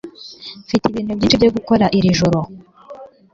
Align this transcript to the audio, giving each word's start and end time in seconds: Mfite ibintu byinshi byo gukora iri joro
Mfite 0.65 0.83
ibintu 0.87 1.11
byinshi 1.17 1.39
byo 1.39 1.49
gukora 1.55 1.85
iri 1.97 2.17
joro 2.19 2.39